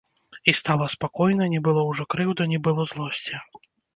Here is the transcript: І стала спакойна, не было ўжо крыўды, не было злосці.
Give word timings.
І 0.51 0.53
стала 0.59 0.85
спакойна, 0.93 1.49
не 1.53 1.59
было 1.69 1.83
ўжо 1.89 2.07
крыўды, 2.15 2.49
не 2.53 2.59
было 2.69 2.89
злосці. 2.95 3.35